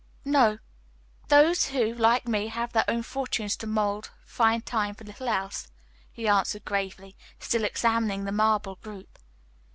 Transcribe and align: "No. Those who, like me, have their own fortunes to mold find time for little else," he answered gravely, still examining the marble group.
"No. 0.25 0.57
Those 1.27 1.67
who, 1.67 1.93
like 1.93 2.27
me, 2.27 2.47
have 2.47 2.73
their 2.73 2.85
own 2.87 3.03
fortunes 3.03 3.55
to 3.57 3.67
mold 3.67 4.09
find 4.25 4.65
time 4.65 4.95
for 4.95 5.03
little 5.03 5.27
else," 5.29 5.67
he 6.11 6.27
answered 6.27 6.65
gravely, 6.65 7.15
still 7.37 7.63
examining 7.63 8.25
the 8.25 8.31
marble 8.31 8.77
group. 8.77 9.19